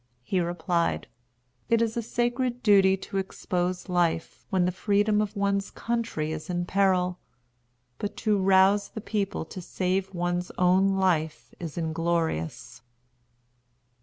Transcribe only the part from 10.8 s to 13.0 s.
life is inglorious."